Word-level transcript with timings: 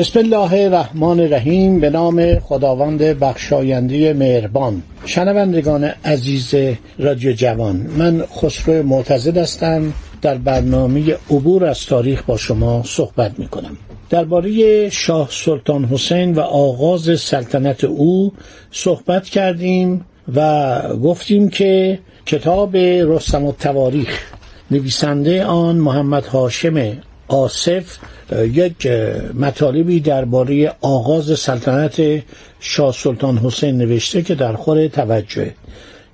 بسم 0.00 0.18
الله 0.18 0.52
الرحمن 0.52 1.20
الرحیم. 1.20 1.80
به 1.80 1.90
نام 1.90 2.38
خداوند 2.38 3.02
بخشاینده 3.02 4.12
مهربان. 4.12 4.82
شنوندگان 5.06 5.84
عزیز 5.84 6.54
رادیو 6.98 7.32
جوان 7.32 7.76
من 7.76 8.24
خسرو 8.26 8.82
معتزد 8.82 9.36
هستم. 9.36 9.92
در 10.22 10.38
برنامه 10.38 11.16
عبور 11.30 11.64
از 11.64 11.86
تاریخ 11.86 12.22
با 12.22 12.36
شما 12.36 12.82
صحبت 12.86 13.38
می 13.38 13.48
کنم 13.48 13.76
درباره 14.10 14.88
شاه 14.90 15.28
سلطان 15.30 15.84
حسین 15.84 16.34
و 16.34 16.40
آغاز 16.40 17.20
سلطنت 17.20 17.84
او 17.84 18.32
صحبت 18.70 19.24
کردیم 19.24 20.04
و 20.34 20.80
گفتیم 20.96 21.48
که 21.48 21.98
کتاب 22.26 22.76
رستم 22.76 23.44
و 23.44 23.52
تواریخ 23.52 24.32
نویسنده 24.70 25.44
آن 25.44 25.76
محمد 25.76 26.26
هاشم 26.26 26.92
آصف 27.28 27.98
یک 28.32 28.86
مطالبی 29.34 30.00
درباره 30.00 30.72
آغاز 30.80 31.38
سلطنت 31.38 32.22
شاه 32.60 32.92
سلطان 32.92 33.38
حسین 33.38 33.78
نوشته 33.78 34.22
که 34.22 34.34
در 34.34 34.52
خور 34.52 34.88
توجه. 34.88 35.54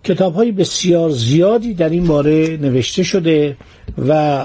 کتاب 0.05 0.34
های 0.34 0.53
بسیار 0.53 1.11
زیادی 1.11 1.75
در 1.75 1.89
این 1.89 2.06
باره 2.06 2.56
نوشته 2.56 3.03
شده 3.03 3.56
و 4.08 4.42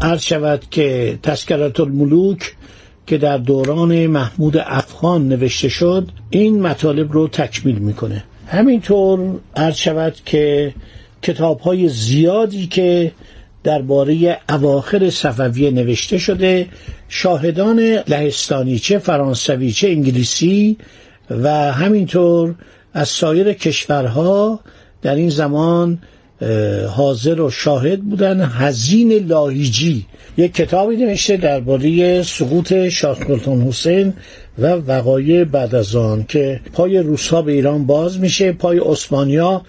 عرض 0.00 0.22
شود 0.22 0.62
که 0.70 1.18
تسکرات 1.22 1.80
الملوک 1.80 2.54
که 3.06 3.18
در 3.18 3.38
دوران 3.38 4.06
محمود 4.06 4.56
افغان 4.56 5.28
نوشته 5.28 5.68
شد 5.68 6.08
این 6.30 6.62
مطالب 6.62 7.12
رو 7.12 7.28
تکمیل 7.28 7.78
می‌کنه. 7.78 8.24
همینطور 8.46 9.20
عرض 9.56 9.76
شود 9.76 10.14
که 10.24 10.74
کتاب 11.22 11.60
های 11.60 11.88
زیادی 11.88 12.66
که 12.66 13.12
درباره 13.64 14.38
اواخر 14.48 15.10
صفویه 15.10 15.70
نوشته 15.70 16.18
شده 16.18 16.68
شاهدان 17.08 17.80
لهستانی 18.08 18.78
چه 18.78 18.98
فرانسوی 18.98 19.72
چه 19.72 19.88
انگلیسی 19.88 20.76
و 21.30 21.72
همینطور 21.72 22.54
از 22.94 23.08
سایر 23.08 23.52
کشورها 23.52 24.60
در 25.02 25.14
این 25.14 25.28
زمان 25.28 25.98
حاضر 26.96 27.40
و 27.40 27.50
شاهد 27.50 28.00
بودن. 28.00 28.40
هزین 28.40 29.12
لاهیجی 29.12 30.06
یک 30.36 30.54
کتابی 30.54 30.96
نوشته 30.96 31.36
درباره 31.36 32.22
سقوط 32.22 32.88
شاه 32.88 33.24
سلطان 33.26 33.62
حسین 33.62 34.12
و 34.58 34.66
وقایع 34.66 35.44
بعد 35.44 35.74
از 35.74 35.96
آن 35.96 36.24
که 36.28 36.60
پای 36.72 36.98
روسها 36.98 37.42
به 37.42 37.52
ایران 37.52 37.86
باز 37.86 38.20
میشه 38.20 38.52
پای 38.52 38.78
عثمانیا 38.78 39.62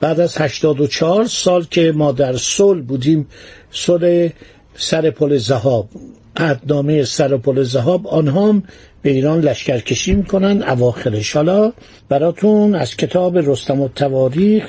بعد 0.00 0.20
از 0.20 0.38
84 0.38 1.24
سال 1.24 1.64
که 1.70 1.92
ما 1.92 2.12
در 2.12 2.36
صلح 2.36 2.82
بودیم 2.82 3.26
صلح 3.70 4.28
سر 4.74 5.10
پل 5.10 5.36
زهاب 5.36 5.88
عدنامه 6.36 7.04
سر 7.04 7.36
پل 7.36 7.62
زهاب 7.62 8.06
آنها 8.06 8.48
هم 8.48 8.62
به 9.02 9.10
ایران 9.10 9.40
لشکرکشی 9.40 10.14
می‌کنن 10.14 10.62
اواخرش. 10.62 11.36
حالا 11.36 11.72
براتون 12.08 12.74
از 12.74 12.96
کتاب 12.96 13.38
رستم 13.38 13.80
و 13.80 13.88
تواریخ 13.88 14.64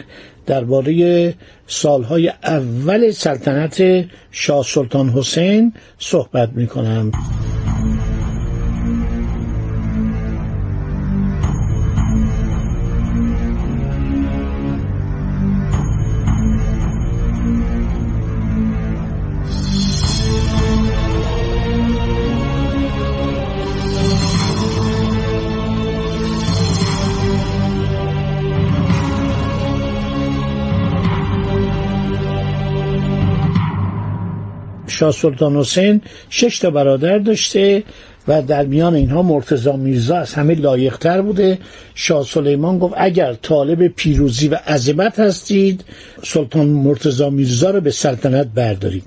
درباره 0.45 1.33
سالهای 1.67 2.31
اول 2.43 3.11
سلطنت 3.11 4.05
شاه 4.31 4.63
سلطان 4.63 5.09
حسین 5.09 5.73
صحبت 5.99 6.49
می‌کنم. 6.55 7.11
شاه 34.97 35.11
سلطان 35.11 35.55
حسین 35.55 36.01
شش 36.29 36.59
تا 36.59 36.69
برادر 36.69 37.17
داشته 37.17 37.83
و 38.27 38.41
در 38.41 38.65
میان 38.65 38.95
اینها 38.95 39.21
مرتزا 39.21 39.75
میرزا 39.75 40.17
از 40.17 40.33
همه 40.33 40.55
لایقتر 40.55 41.21
بوده. 41.21 41.57
شاه 41.95 42.25
سلیمان 42.25 42.79
گفت 42.79 42.93
اگر 42.97 43.33
طالب 43.33 43.87
پیروزی 43.87 44.47
و 44.47 44.55
عظمت 44.55 45.19
هستید 45.19 45.85
سلطان 46.23 46.67
مرتزا 46.67 47.29
میرزا 47.29 47.71
رو 47.71 47.81
به 47.81 47.91
سلطنت 47.91 48.47
بردارید. 48.55 49.03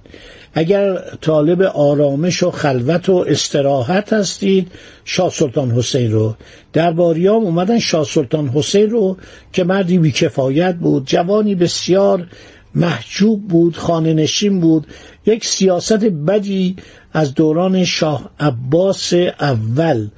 اگر 0.54 0.98
طالب 1.20 1.62
آرامش 1.62 2.42
و 2.42 2.50
خلوت 2.50 3.08
و 3.08 3.24
استراحت 3.28 4.12
هستید 4.12 4.72
شاه 5.04 5.30
سلطان 5.30 5.70
حسین 5.70 6.12
رو. 6.12 6.34
درباریام 6.72 7.42
اومدن 7.42 7.78
شاه 7.78 8.04
سلطان 8.04 8.48
حسین 8.48 8.90
رو 8.90 9.16
که 9.52 9.64
مردی 9.64 9.98
بیکفایت 9.98 10.74
بود 10.74 11.06
جوانی 11.06 11.54
بسیار 11.54 12.26
محجوب 12.75 13.48
بود 13.48 13.76
خانه 13.76 14.14
نشین 14.14 14.60
بود. 14.60 14.86
یک 15.26 15.44
سیاست 15.44 16.04
بدی 16.04 16.76
از 17.12 17.34
دوران 17.34 17.84
شاه 17.84 18.31
عباس 18.41 19.12
اول 19.41 20.08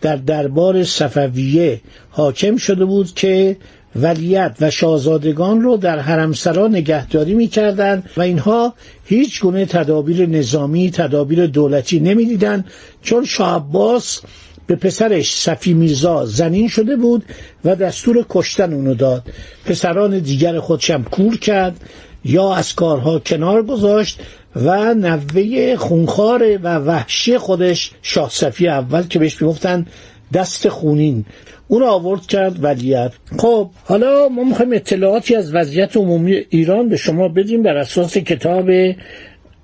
در 0.00 0.16
دربار 0.16 0.84
صفویه 0.84 1.80
حاکم 2.10 2.56
شده 2.56 2.84
بود 2.84 3.14
که 3.14 3.56
ولیت 3.96 4.56
و 4.60 4.70
شاهزادگان 4.70 5.60
رو 5.60 5.76
در 5.76 5.98
حرمسرا 5.98 6.68
نگهداری 6.68 7.34
می‌کردند 7.34 8.10
و 8.16 8.20
اینها 8.20 8.74
هیچ 9.04 9.40
گونه 9.42 9.66
تدابیر 9.66 10.26
نظامی 10.26 10.90
تدابیر 10.90 11.46
دولتی 11.46 12.00
نمی‌دیدند 12.00 12.64
چون 13.02 13.24
شاه 13.24 13.56
عباس 13.56 14.20
به 14.70 14.76
پسرش 14.76 15.34
صفی 15.34 15.74
میرزا 15.74 16.26
زنین 16.26 16.68
شده 16.68 16.96
بود 16.96 17.24
و 17.64 17.76
دستور 17.76 18.26
کشتن 18.28 18.72
اونو 18.72 18.94
داد. 18.94 19.22
پسران 19.64 20.18
دیگر 20.18 20.60
خودشم 20.60 21.02
کور 21.02 21.38
کرد 21.38 21.80
یا 22.24 22.54
از 22.54 22.74
کارها 22.74 23.18
کنار 23.18 23.62
گذاشت 23.62 24.20
و 24.56 24.94
نوه 24.94 25.76
خونخوار 25.76 26.58
و 26.62 26.78
وحشی 26.78 27.38
خودش 27.38 27.90
شاه 28.02 28.30
صفی 28.30 28.68
اول 28.68 29.02
که 29.02 29.18
بهش 29.18 29.42
می‌گفتن 29.42 29.86
دست 30.32 30.68
خونین. 30.68 31.24
اون 31.68 31.82
آورد 31.82 32.26
کرد 32.26 32.64
ولیت 32.64 33.12
خب 33.38 33.70
حالا 33.84 34.28
ما 34.28 34.44
می‌خوایم 34.44 34.72
اطلاعاتی 34.72 35.36
از 35.36 35.54
وضعیت 35.54 35.96
عمومی 35.96 36.44
ایران 36.50 36.88
به 36.88 36.96
شما 36.96 37.28
بدیم 37.28 37.62
بر 37.62 37.76
اساس 37.76 38.18
کتاب 38.18 38.70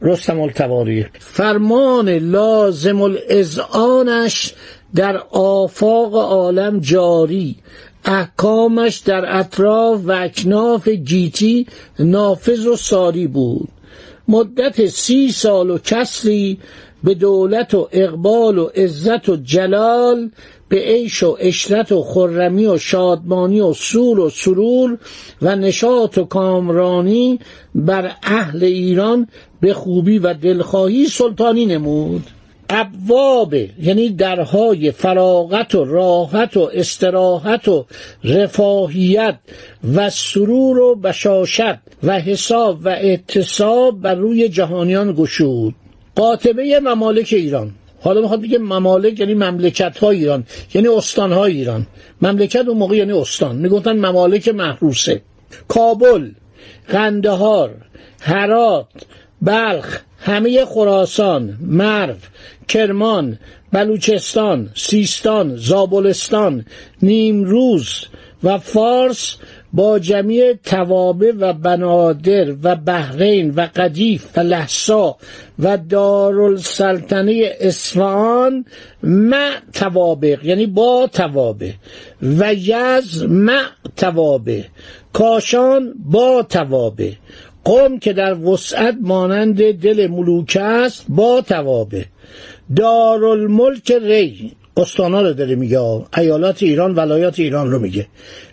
رستم 0.02 0.40
التواریخ. 0.40 1.06
فرمان 1.18 2.08
لازم 2.08 3.02
الازعانش 3.02 4.52
در 4.94 5.22
آفاق 5.30 6.14
عالم 6.14 6.80
جاری 6.80 7.56
احکامش 8.04 8.96
در 8.96 9.38
اطراف 9.38 10.00
و 10.04 10.12
اکناف 10.12 10.88
گیتی 10.88 11.66
نافذ 11.98 12.66
و 12.66 12.76
ساری 12.76 13.26
بود. 13.26 13.68
مدت 14.28 14.86
سی 14.86 15.32
سال 15.32 15.70
و 15.70 15.78
کسری 15.78 16.58
به 17.04 17.14
دولت 17.14 17.74
و 17.74 17.88
اقبال 17.92 18.58
و 18.58 18.64
عزت 18.64 19.28
و 19.28 19.36
جلال 19.36 20.30
به 20.68 20.76
عیش 20.76 21.22
و 21.22 21.36
اشرت 21.40 21.92
و 21.92 22.02
خرمی 22.02 22.66
و 22.66 22.78
شادمانی 22.78 23.60
و 23.60 23.72
سور 23.72 24.20
و 24.20 24.30
سرور 24.30 24.98
و 25.42 25.56
نشاط 25.56 26.18
و 26.18 26.24
کامرانی 26.24 27.38
بر 27.74 28.12
اهل 28.22 28.64
ایران 28.64 29.28
به 29.60 29.74
خوبی 29.74 30.18
و 30.18 30.34
دلخواهی 30.34 31.06
سلطانی 31.06 31.66
نمود. 31.66 32.22
ابواب 32.70 33.54
یعنی 33.54 34.08
درهای 34.08 34.90
فراغت 34.90 35.74
و 35.74 35.84
راحت 35.84 36.56
و 36.56 36.70
استراحت 36.74 37.68
و 37.68 37.86
رفاهیت 38.24 39.38
و 39.94 40.10
سرور 40.10 40.78
و 40.78 40.94
بشاشت 40.94 41.74
و 42.02 42.20
حساب 42.20 42.78
و 42.84 42.88
اعتصاب 42.88 44.00
بر 44.00 44.14
روی 44.14 44.48
جهانیان 44.48 45.12
گشود. 45.12 45.74
قاطبه 46.14 46.80
ممالک 46.80 47.28
ایران. 47.32 47.74
حالا 48.00 48.20
می‌خواد 48.20 48.42
بگه 48.42 48.58
ممالک 48.58 49.20
یعنی 49.20 49.34
مملکت 49.34 49.98
های 49.98 50.16
ایران 50.16 50.44
یعنی 50.74 50.88
استان 50.88 51.32
های 51.32 51.52
ایران. 51.52 51.86
مملکت 52.22 52.68
اون 52.68 52.78
موقع 52.78 52.96
یعنی 52.96 53.12
استان. 53.12 53.56
می‌گفتن 53.56 53.92
ممالک 53.92 54.48
محروسه. 54.48 55.22
کابل 55.68 56.30
قندهار 56.88 57.74
هرات 58.20 58.86
بلخ 59.42 60.00
همه 60.18 60.64
خراسان 60.64 61.58
مرو 61.60 62.14
کرمان 62.68 63.38
بلوچستان 63.72 64.70
سیستان 64.74 65.56
زابلستان 65.56 66.64
نیمروز 67.02 68.06
و 68.42 68.58
فارس 68.58 69.36
با 69.72 69.98
جمیع 69.98 70.52
توابع 70.52 71.32
و 71.38 71.52
بنادر 71.52 72.54
و 72.62 72.76
بحرین 72.76 73.50
و 73.50 73.68
قدیف 73.76 74.26
و 74.36 74.40
لحسا 74.40 75.16
و 75.58 75.76
دارالسلطنه 75.76 77.56
اصفهان 77.60 78.64
مع 79.02 79.50
توابق 79.72 80.44
یعنی 80.44 80.66
با 80.66 81.08
توابع. 81.12 81.72
و 82.22 82.54
یز 82.54 83.22
مع 83.22 83.64
توابع. 83.96 84.62
کاشان 85.12 85.94
با 86.04 86.42
توابع. 86.42 87.12
قوم 87.66 87.98
که 87.98 88.12
در 88.12 88.34
وسعت 88.34 88.96
مانند 89.00 89.72
دل 89.72 90.06
ملوک 90.06 90.58
است 90.60 91.04
با 91.08 91.40
توابع. 91.40 92.04
دارالملک 92.76 93.92
ری 93.92 94.52
استانا 94.76 95.22
رو 95.22 95.32
داره 95.32 95.54
میگه 95.54 95.80
ایالات 96.18 96.62
ایران 96.62 96.94
ولایات 96.94 97.38
ایران 97.38 97.70
رو 97.70 97.78
میگه. 97.78 98.06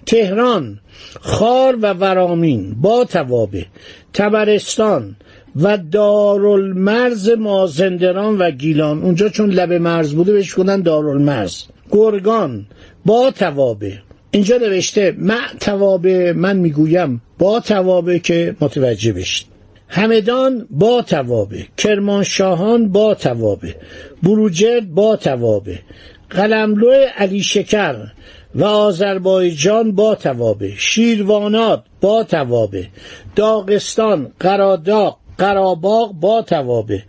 تهران 0.06 0.80
خار 1.21 1.75
و 1.81 1.94
ورامین 1.94 2.75
با 2.81 3.06
توابه 3.06 3.65
تبرستان 4.13 5.16
و 5.56 5.77
دارالمرز 5.77 7.30
مازندران 7.30 8.38
و 8.38 8.51
گیلان. 8.51 9.04
اونجا 9.04 9.30
چون 9.30 9.50
لب 9.50 9.74
مرز 9.74 10.13
بوده 10.13 10.33
بهش 10.33 10.59
گفتن 10.59 10.81
دارالمرز. 10.81 11.63
گرگان 11.92 12.66
با 13.06 13.31
توابه 13.31 14.00
اینجا 14.33 14.57
نوشته 14.57 15.15
مع 15.18 15.47
توابه 15.59 16.33
من 16.33 16.57
می‌گویم 16.57 17.21
با 17.39 17.59
توابه 17.59 18.19
که 18.19 18.56
متوجه 18.62 19.13
بشید. 19.13 19.47
همدان 19.88 20.68
با 20.69 21.01
توابه 21.01 21.65
کرمانشاهان 21.77 22.89
با 22.89 23.13
توابه 23.13 23.75
بروجرد 24.24 24.94
با 24.94 25.15
توابه 25.15 25.80
قلملو 26.30 26.91
علی 27.18 27.44
شکر 27.44 27.95
و 28.56 28.63
آذربایجان 28.63 29.91
با 29.91 30.15
توابه 30.15 30.74
شیروانات 30.77 31.83
با 32.01 32.24
توابه 32.24 32.88
داغستان 33.35 34.31
قراداق 34.39 35.19
قراباغ 35.38 36.13
با 36.13 36.41
توابه 36.41 37.03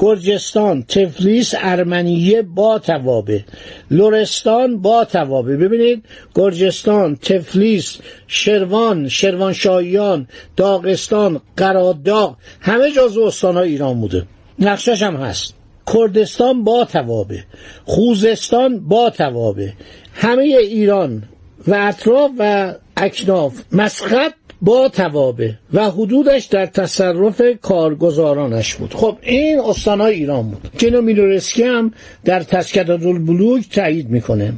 گرجستان 0.00 0.82
تفلیس 0.82 1.54
ارمنیه 1.58 2.42
با 2.42 2.78
توابه 2.78 3.44
لورستان 3.90 4.78
با 4.82 5.04
توابه 5.04 5.56
ببینید 5.56 6.04
گرجستان 6.34 7.16
تفلیس 7.16 7.98
شروان 8.26 9.08
شروانشاهیان 9.08 10.28
داغستان 10.56 11.40
قراداغ 11.56 12.36
همه 12.60 12.90
جزو 12.90 13.22
استانهای 13.22 13.68
ایران 13.68 14.00
بوده. 14.00 14.26
نقشش 14.58 15.02
هم 15.02 15.16
هست. 15.16 15.54
کردستان 15.94 16.64
با 16.64 16.84
توابه 16.84 17.44
خوزستان 17.84 18.88
با 18.88 19.10
توابه 19.10 19.72
همه 20.14 20.42
ایران 20.42 21.22
و 21.66 21.74
اطراف 21.74 22.30
و 22.38 22.74
اکناف. 22.96 23.52
مسقط 23.72 24.34
با 24.62 24.88
توابه 24.88 25.58
و 25.72 25.90
حدودش 25.90 26.44
در 26.44 26.66
تصرف 26.66 27.42
کارگزارانش 27.62 28.74
بود. 28.74 28.94
خب 28.94 29.18
این 29.22 29.60
استانهای 29.60 30.14
ایران 30.14 30.50
بود. 30.50 30.70
اینو 30.80 31.02
میلورسکی 31.02 31.62
هم 31.62 31.92
در 32.24 32.42
تسکدات 32.42 33.06
البلوک 33.06 33.68
تایید 33.68 34.10
می‌کنه. 34.10 34.52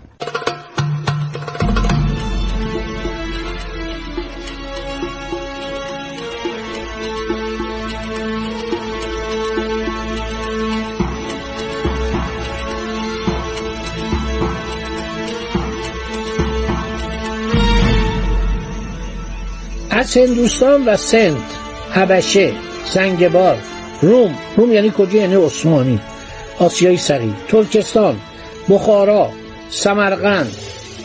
از 20.02 20.16
هندوستان 20.16 20.84
و 20.84 20.96
سند 20.96 21.42
حبشه 21.90 22.52
زنگبار 22.92 23.58
روم. 24.00 24.38
روم 24.56 24.72
یعنی 24.72 24.92
کجا؟ 24.96 25.18
یعنی 25.18 25.34
عثمانی. 25.34 26.00
آسیای 26.58 26.96
صغیر. 26.96 27.32
ترکستان 27.48 28.20
بخارا 28.68 29.30
سمرقند 29.70 30.56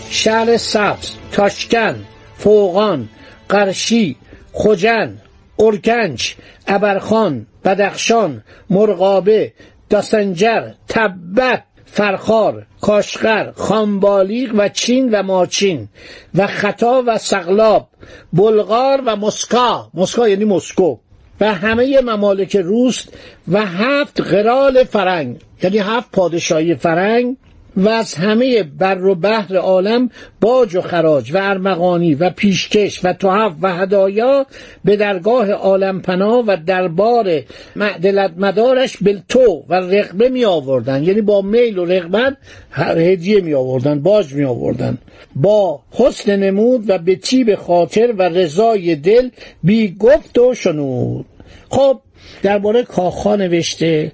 شهر 0.09 0.57
سبز 0.57 1.09
تاشکن 1.31 2.05
فوقان 2.37 3.09
قرشی 3.49 4.15
خجن 4.53 5.17
ارکنج 5.59 6.35
ابرخان 6.67 7.45
بدخشان 7.65 8.43
مرغابه 8.69 9.53
داسنجر 9.89 10.71
تبت 10.87 11.63
فرخار 11.91 12.65
کاشقر 12.81 13.51
خانبالیق 13.51 14.51
و 14.57 14.69
چین 14.69 15.09
و 15.11 15.23
ماچین 15.23 15.87
و 16.35 16.47
خطا 16.47 17.03
و 17.07 17.17
سقلاب 17.17 17.87
بلغار 18.33 19.01
و 19.05 19.15
مسکا. 19.15 19.89
مسکا 19.93 20.27
یعنی 20.29 20.45
مسکو. 20.45 20.97
و 21.41 21.53
همه 21.53 22.01
ممالک 22.01 22.55
روس 22.55 23.05
و 23.47 23.65
هفت 23.65 24.21
قرال 24.21 24.83
فرنگ 24.83 25.37
یعنی 25.63 25.77
هفت 25.77 26.11
پادشاهی 26.11 26.75
فرنگ 26.75 27.37
و 27.77 27.89
از 27.89 28.15
همه 28.15 28.63
بر 28.63 29.05
و 29.05 29.15
بحر 29.15 29.55
عالم 29.55 30.09
باج 30.41 30.75
و 30.75 30.81
خراج 30.81 31.31
و 31.33 31.37
ارمغانی 31.37 32.15
و 32.15 32.29
پیشکش 32.29 33.05
و 33.05 33.13
تحف 33.13 33.53
و 33.61 33.75
هدایا 33.75 34.45
به 34.85 34.95
درگاه 34.95 35.51
عالم 35.51 36.01
پناه 36.01 36.43
و 36.47 36.57
دربار 36.65 37.41
معدلت 37.75 38.31
مدارش 38.37 38.97
بلتو 38.97 39.65
و 39.69 39.73
رقبه 39.73 40.29
می 40.29 40.45
آوردن. 40.45 41.03
یعنی 41.03 41.21
با 41.21 41.41
میل 41.41 41.77
و 41.77 41.85
رغبت 41.85 42.37
هدیه 42.71 43.41
می 43.41 43.53
آوردن 43.53 43.99
باج 43.99 44.33
می 44.33 44.43
آوردن. 44.43 44.97
با 45.35 45.79
حسن 45.91 46.35
نمود 46.35 46.89
و 46.89 46.97
به 46.97 47.15
تیب 47.15 47.55
خاطر 47.55 48.13
و 48.17 48.21
رضای 48.21 48.95
دل 48.95 49.29
بی 49.63 49.95
گفت 49.99 50.37
و 50.37 50.53
شنود. 50.53 51.25
خب 51.69 51.99
درباره 52.43 52.83
کاخا 52.83 53.35
نوشته. 53.35 54.11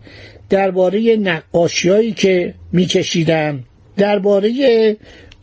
درباره 0.54 1.16
نقاشی 1.16 1.90
هایی 1.90 2.12
که 2.12 2.54
میکشیدن 2.72 3.64
درباره 3.98 4.52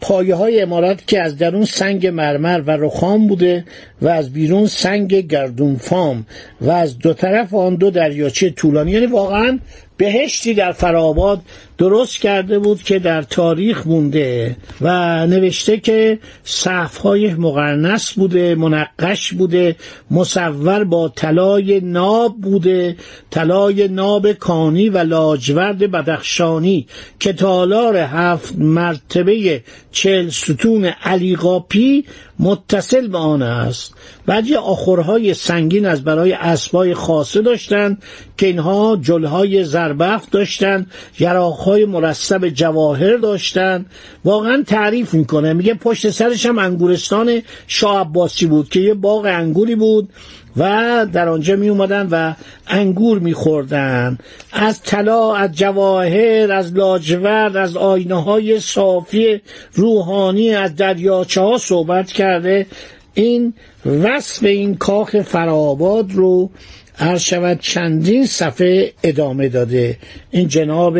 پایه 0.00 0.34
های 0.34 0.60
امارات 0.60 1.06
که 1.06 1.20
از 1.22 1.36
درون 1.36 1.64
سنگ 1.64 2.06
مرمر 2.06 2.60
و 2.66 2.70
رخام 2.70 3.26
بوده 3.26 3.64
و 4.02 4.08
از 4.08 4.32
بیرون 4.32 4.66
سنگ 4.66 5.14
گردون 5.14 5.76
فام 5.76 6.26
و 6.60 6.70
از 6.70 6.98
دو 6.98 7.14
طرف 7.14 7.54
آن 7.54 7.74
دو 7.74 7.90
دریاچه 7.90 8.50
طولانی. 8.50 8.90
یعنی 8.90 9.06
واقعا 9.06 9.58
بهشتی 10.00 10.54
در 10.54 10.72
فراباد 10.72 11.40
درست 11.78 12.20
کرده 12.20 12.58
بود 12.58 12.82
که 12.82 12.98
در 12.98 13.22
تاریخ 13.22 13.86
مونده 13.86 14.56
و 14.80 15.26
نوشته 15.26 15.76
که 15.76 16.18
صفهای 16.44 17.34
مقرنس 17.34 18.12
بوده 18.12 18.54
منقش 18.54 19.32
بوده 19.32 19.76
مصور 20.10 20.84
با 20.84 21.08
طلای 21.08 21.80
ناب 21.80 22.36
بوده 22.40 22.96
طلای 23.30 23.88
ناب 23.88 24.32
کانی 24.32 24.88
و 24.88 24.98
لاجورد 24.98 25.78
بدخشانی 25.78 26.86
که 27.18 27.32
تالار 27.32 27.96
هفت 27.96 28.54
مرتبه 28.58 29.62
چل 29.92 30.28
ستون 30.28 30.84
علیقاپی 30.84 32.04
متصل 32.40 33.08
به 33.08 33.18
آن 33.18 33.42
است. 33.42 33.94
بعد 34.26 34.46
یه 34.46 34.58
آخرهای 34.58 35.34
سنگین 35.34 35.86
از 35.86 36.04
برای 36.04 36.32
اسبای 36.32 36.94
خاصه 36.94 37.42
داشتند 37.42 38.02
که 38.36 38.46
اینها 38.46 38.98
جلهای 39.02 39.64
زربفت 39.64 40.30
داشتند 40.30 40.90
یراقهای 41.18 41.84
مرسب 41.84 42.48
جواهر 42.48 43.16
داشتند. 43.16 43.86
واقعا 44.24 44.62
تعریف 44.66 45.14
می‌کنه. 45.14 45.52
میگه 45.52 45.74
پشت 45.74 46.10
سرش 46.10 46.46
هم 46.46 46.58
انگورستان 46.58 47.42
شاه 47.66 48.12
بود 48.48 48.68
که 48.68 48.80
یه 48.80 48.94
باغ 48.94 49.24
انگوری 49.24 49.74
بود. 49.74 50.08
و 50.56 51.06
در 51.12 51.28
آنجا 51.28 51.56
می 51.56 51.68
اومدن 51.68 52.08
و 52.10 52.34
انگور 52.66 53.18
می 53.18 53.32
خوردن. 53.32 54.18
از 54.52 54.82
طلا 54.82 55.34
از 55.34 55.52
جواهر 55.52 56.52
از 56.52 56.74
لاجورد 56.76 57.56
از 57.56 57.76
آینه 57.76 58.22
های 58.22 58.60
صافی 58.60 59.40
روحانی 59.72 60.54
از 60.54 60.76
دریاچه 60.76 61.40
ها 61.40 61.58
صحبت 61.58 62.12
کرده. 62.12 62.66
این 63.14 63.54
وصف 63.86 64.44
این 64.44 64.74
کاخ 64.74 65.20
فرآباد 65.20 66.12
رو 66.12 66.50
هر 66.94 67.18
شود 67.18 67.60
چندین 67.60 68.26
صفحه 68.26 68.92
ادامه 69.02 69.48
داده. 69.48 69.96
این 70.30 70.48
جناب 70.48 70.98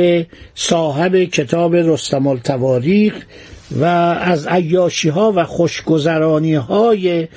صاحب 0.54 1.25
کتاب 1.25 1.76
رستم 1.76 2.26
التواریخ 2.26 3.14
و 3.80 3.85
از 3.85 4.47
عیاشی 4.47 5.09
ها 5.09 5.33
و 5.37 5.45
خوشگذرانی 5.45 6.54
های 6.54 7.28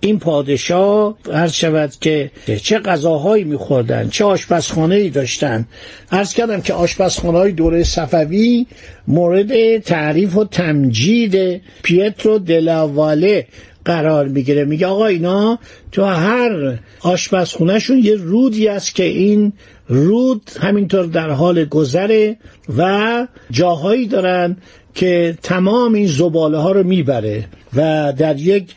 این 0.00 0.18
پادشاه 0.18 1.18
عرض 1.32 1.52
شود 1.52 1.92
که 2.00 2.30
چه 2.62 2.78
غذاهایی 2.78 3.44
میخوردن 3.44 4.08
چه 4.08 4.24
آشپزخانه 4.24 4.94
ای 4.94 5.10
داشتن. 5.10 5.66
عرض 6.12 6.34
کردم 6.34 6.60
که 6.60 6.74
آشپزخانه 6.74 7.38
های 7.38 7.52
دوره 7.52 7.82
صفوی 7.82 8.66
مورد 9.08 9.78
تعریف 9.78 10.36
و 10.36 10.44
تمجید 10.44 11.62
پیترو 11.82 12.38
دلاواله 12.38 13.46
قرار 13.84 14.28
می‌گیره. 14.28 14.64
میگه 14.64 14.86
آقا 14.86 15.06
اینا 15.06 15.58
تو 15.92 16.04
هر 16.04 16.78
آشپزخونهشون 17.00 17.98
یه 17.98 18.14
رودی 18.14 18.68
است 18.68 18.94
که 18.94 19.04
این 19.04 19.52
رود 19.88 20.50
همینطور 20.60 21.04
در 21.06 21.30
حال 21.30 21.64
گذره 21.64 22.36
و 22.76 23.26
جاهایی 23.50 24.06
دارن 24.06 24.56
که 24.96 25.38
تمام 25.42 25.94
این 25.94 26.06
زباله 26.06 26.58
ها 26.58 26.72
رو 26.72 26.82
می‌بره 26.82 27.44
و 27.76 28.12
در 28.16 28.40
یک 28.40 28.74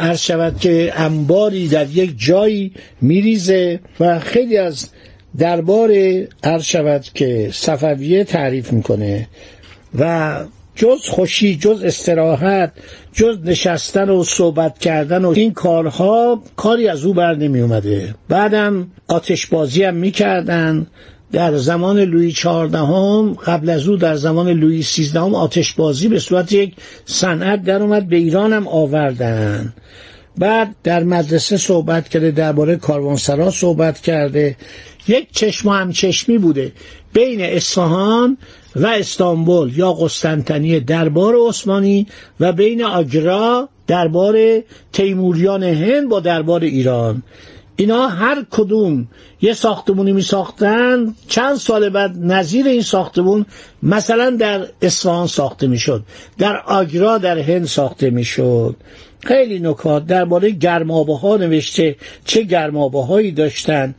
عرض 0.00 0.20
شود 0.20 0.60
که 0.60 0.92
انباری 0.96 1.68
در 1.68 1.86
یک 1.90 2.14
جایی 2.18 2.72
میریزه 3.00 3.80
و 4.00 4.18
خیلی 4.18 4.56
از 4.56 4.88
دربار 5.38 5.90
عرض 6.42 6.64
شود 6.64 7.02
که 7.14 7.50
صفویه 7.52 8.24
تعریف 8.24 8.72
می‌کنه 8.72 9.28
و 9.98 10.38
جز 10.76 11.08
خوشی 11.08 11.56
جز 11.56 11.82
استراحت 11.82 12.72
جز 13.12 13.38
نشستن 13.44 14.10
و 14.10 14.24
صحبت 14.24 14.78
کردن 14.78 15.24
و 15.24 15.28
این 15.28 15.52
کارها 15.52 16.42
کاری 16.56 16.88
از 16.88 17.04
او 17.04 17.14
بر 17.14 17.34
نمی 17.34 17.60
اومده 17.60 18.14
بعدم 18.28 18.86
آتشبازی 19.08 19.84
هم 19.84 19.94
می‌کردن 19.94 20.86
در 21.34 21.56
زمان 21.56 21.98
لویی 21.98 22.32
چهاردهم 22.32 23.34
قبل 23.34 23.70
از 23.70 23.88
او 23.88 23.96
در 23.96 24.16
زمان 24.16 24.48
لویی 24.48 24.82
سیزدهم 24.82 25.34
آتشبازی 25.34 26.08
به 26.08 26.18
صورت 26.18 26.52
یک 26.52 26.72
صنعت 27.04 27.62
در 27.62 27.82
اومد 27.82 28.08
به 28.08 28.16
ایران 28.16 28.52
هم 28.52 28.68
آوردن. 28.68 29.72
بعد 30.38 30.74
در 30.82 31.04
مدرسه 31.04 31.56
صحبت 31.56 32.08
کرده 32.08 32.30
درباره 32.30 32.76
کاروانسرا 32.76 33.50
صحبت 33.50 34.00
کرده. 34.00 34.56
یک 35.08 35.28
چشم 35.32 35.68
هم 35.68 35.92
چشمی 35.92 36.38
بوده 36.38 36.72
بین 37.12 37.40
اصفهان 37.40 38.38
و 38.76 38.86
استانبول 38.86 39.78
یا 39.78 39.92
قسطنطنیه 39.92 40.80
دربار 40.80 41.34
عثمانی 41.48 42.06
و 42.40 42.52
بین 42.52 42.84
آگرا 42.84 43.68
دربار 43.86 44.38
تیموریان 44.92 45.62
هند 45.62 46.08
با 46.08 46.20
دربار 46.20 46.62
ایران. 46.62 47.22
اینا 47.76 48.06
هر 48.08 48.44
کدوم 48.50 49.08
یه 49.40 49.52
ساختمونی 49.52 50.12
می 50.12 50.22
ساختن 50.22 51.14
چند 51.28 51.56
سال 51.56 51.88
بعد 51.88 52.16
نظیر 52.18 52.66
این 52.66 52.82
ساختمون 52.82 53.46
مثلا 53.82 54.30
در 54.30 54.66
اصفهان 54.82 55.26
ساخته 55.26 55.66
می 55.66 55.78
شد 55.78 56.02
در 56.38 56.56
آگرا 56.56 57.18
در 57.18 57.38
هند 57.38 57.64
ساخته 57.64 58.10
می 58.10 58.24
شد 58.24 58.76
خیلی 59.24 59.58
نکات 59.58 60.06
درباره 60.06 60.50
گرمابه 60.50 61.16
ها 61.16 61.36
نوشته 61.36 61.96
چه 62.24 62.42
گرمابه 62.42 63.04
هایی 63.04 63.32
داشتن 63.32 63.94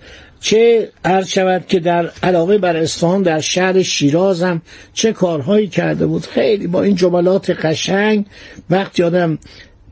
چه 0.45 0.89
عرض 1.05 1.27
شود 1.27 1.67
که 1.67 1.79
در 1.79 2.11
علاقه 2.23 2.57
بر 2.57 2.75
اصفهان 2.75 3.21
در 3.21 3.39
شهر 3.39 3.81
شیراز 3.81 4.43
هم 4.43 4.61
چه 4.93 5.13
کارهایی 5.13 5.67
کرده 5.67 6.05
بود. 6.05 6.25
خیلی 6.25 6.67
با 6.67 6.83
این 6.83 6.95
جملات 6.95 7.49
قشنگ 7.49 8.25
وقتی 8.69 9.03
آدم 9.03 9.37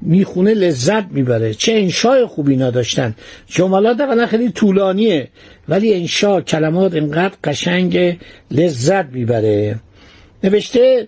می‌خونه 0.05 0.53
لذت 0.53 1.05
می‌بره. 1.11 1.53
چه 1.53 1.71
انشای 1.71 2.25
خوبی 2.25 2.57
نداشتن. 2.57 3.15
جملات 3.47 4.01
اولا 4.01 4.27
خیلی 4.27 4.49
طولانیه 4.51 5.27
ولی 5.69 5.93
انشا 5.93 6.41
کلمات 6.41 6.93
اینقدر 6.93 7.35
قشنگ 7.43 8.19
لذت 8.51 9.05
می‌بره. 9.05 9.79
نوشته 10.43 11.07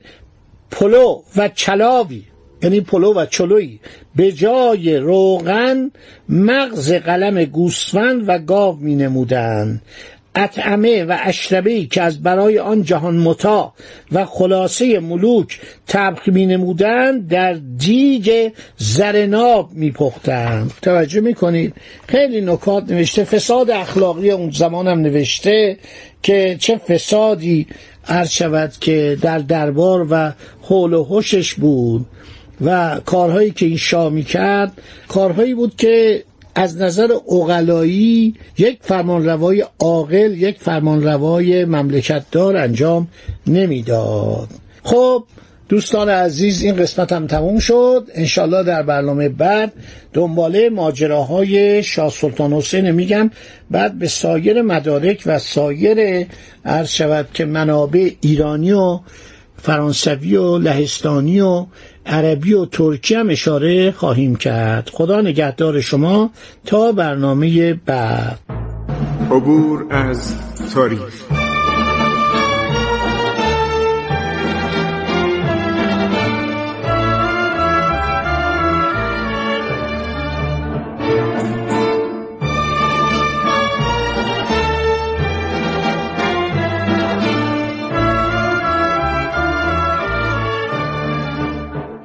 پلو 0.72 1.22
و 1.36 1.50
چلاوی 1.56 2.24
یعنی 2.64 2.82
پلو 2.82 3.14
و 3.14 3.26
چلوی 3.26 3.80
به 4.16 4.32
جای 4.32 4.98
روغن 4.98 5.92
مغز 6.30 6.94
قلم 6.94 7.44
گوسفند 7.44 8.24
و 8.28 8.40
گاو 8.40 8.76
می 8.76 8.96
نمودن 8.96 9.82
اطعمه 10.36 11.04
و 11.04 11.18
اشربه 11.24 11.86
که 11.86 12.02
از 12.02 12.24
برای 12.24 12.60
آن 12.60 12.84
جهان 12.84 13.18
متا 13.18 13.74
و 14.12 14.26
خلاصه 14.26 15.00
ملوک 15.00 15.60
طبخ 15.88 16.28
می 16.28 16.46
نمودن 16.46 17.20
در 17.20 17.54
دیگ 17.78 18.52
زرناب 18.78 19.70
می 19.74 19.92
پختن 19.92 20.68
توجه 20.82 21.22
می 21.22 21.34
کنید. 21.34 21.74
خیلی 22.08 22.42
نکات 22.42 22.92
نوشته. 22.92 23.24
فساد 23.24 23.72
اخلاقی 23.72 24.32
اون 24.32 24.52
زمان 24.52 24.88
هم 24.88 25.00
نوشته 25.00 25.78
که 26.24 26.58
چه 26.60 26.78
فسادی 26.78 27.68
عرض 28.08 28.30
شود 28.30 28.74
که 28.80 29.18
در 29.22 29.40
دربار 29.40 30.08
و 30.10 30.34
حول 30.62 30.94
و 30.94 31.06
حشش 31.10 31.54
بود 31.54 32.06
و 32.62 33.00
کارهایی 33.06 33.52
که 33.52 33.66
این 33.66 33.78
شاه 33.78 34.10
می‌کرد 34.10 34.82
کارهایی 35.08 35.54
بود 35.54 35.76
که 35.76 36.24
از 36.56 36.82
نظر 36.82 37.12
اقلایی 37.32 38.36
یک 38.58 38.78
فرمانروای 38.82 39.66
عاقل 39.80 40.38
یک 40.38 40.60
فرمانروای 40.60 41.66
مملکتدار 41.66 42.58
انجام 42.58 43.08
نمی‌داد. 43.48 44.48
خب 44.84 45.24
دوستان 45.70 46.10
عزیز 46.10 46.62
این 46.62 46.76
قسمت 46.76 47.14
هم 47.14 47.28
تموم 47.28 47.60
شد. 47.60 48.08
انشالله 48.14 48.64
در 48.64 48.84
برنامه 48.84 49.30
بعد 49.30 49.74
دنباله 50.14 50.70
ماجراهای 50.70 51.84
شاه 51.84 52.10
سلطان 52.10 52.54
حسین 52.54 52.92
میگم. 52.92 53.32
بعد 53.72 54.00
به 54.00 54.08
سایر 54.08 54.62
مدارک 54.62 55.24
و 55.26 55.40
سایر 55.40 56.28
عرض 56.66 56.90
شود 56.90 57.28
که 57.34 57.46
منابع 57.46 58.12
ایرانی 58.22 58.72
و 58.72 59.00
فرانسوی 59.58 60.36
و 60.36 60.58
لهستانی 60.58 61.40
و 61.40 61.66
عربی 62.06 62.54
و 62.54 62.66
ترکی 62.66 63.16
هم 63.16 63.30
اشاره 63.30 63.92
خواهیم 63.92 64.36
کرد. 64.36 64.90
خدا 64.94 65.22
نگهدار 65.22 65.82
شما 65.82 66.30
تا 66.66 66.92
برنامه 66.92 67.74
بعد. 67.74 68.40
عبور 69.32 69.86
از 69.90 70.34
تاریخ. 70.74 71.45